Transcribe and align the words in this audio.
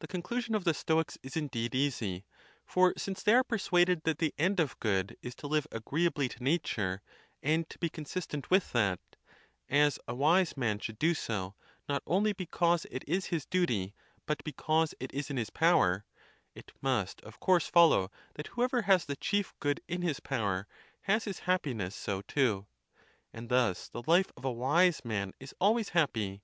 The 0.00 0.06
conclusion 0.06 0.54
of 0.54 0.64
the 0.64 0.74
Stoics 0.74 1.16
is 1.22 1.34
indeed 1.34 1.74
easy; 1.74 2.26
for 2.66 2.92
since 2.98 3.22
they 3.22 3.32
are 3.32 3.42
persuaded 3.42 4.02
that 4.04 4.18
the 4.18 4.34
end 4.36 4.60
of 4.60 4.78
good 4.80 5.16
is 5.22 5.34
to 5.36 5.46
live 5.46 5.66
agreeably 5.72 6.28
to 6.28 6.42
nature, 6.44 7.00
and 7.42 7.66
to 7.70 7.78
be 7.78 7.88
consistent 7.88 8.50
with 8.50 8.72
that 8.74 9.00
—as 9.66 9.98
a 10.06 10.14
wise 10.14 10.58
man 10.58 10.78
should 10.78 10.98
do 10.98 11.14
so, 11.14 11.54
not 11.88 12.02
only 12.06 12.34
because 12.34 12.84
it 12.90 13.02
is 13.08 13.28
his 13.32 13.46
duty, 13.46 13.94
but 14.26 14.44
because 14.44 14.94
it 15.00 15.10
is 15.14 15.30
in 15.30 15.38
his 15.38 15.48
power—it 15.48 16.72
must, 16.82 17.22
of 17.22 17.40
course, 17.40 17.66
follow 17.66 18.10
that 18.34 18.48
whoever 18.48 18.82
has 18.82 19.06
the 19.06 19.16
chief 19.16 19.54
good 19.58 19.80
in 19.88 20.02
his 20.02 20.20
power 20.20 20.68
has 21.00 21.24
his 21.24 21.38
happiness 21.48 21.94
so 21.96 22.20
too. 22.20 22.66
And 23.32 23.48
thus 23.48 23.88
the 23.88 24.02
life 24.06 24.30
of 24.36 24.44
a 24.44 24.52
wise 24.52 25.02
man 25.02 25.32
is 25.40 25.54
always 25.58 25.88
happy. 25.88 26.42